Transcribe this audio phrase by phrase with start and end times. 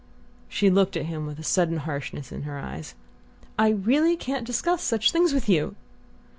[0.49, 2.95] She looked at him with a sudden hardness in her eyes.
[3.59, 5.75] "I really can't discuss such things with you."